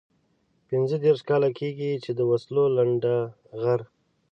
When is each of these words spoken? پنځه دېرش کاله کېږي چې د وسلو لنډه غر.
پنځه 0.69 0.95
دېرش 1.05 1.21
کاله 1.29 1.49
کېږي 1.59 1.91
چې 2.03 2.11
د 2.13 2.19
وسلو 2.29 2.63
لنډه 2.77 3.15
غر. 3.61 3.81